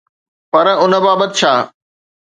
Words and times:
پر 0.51 0.65
ان 0.83 0.93
بابت 1.05 1.31
ڇا؟ 1.39 1.53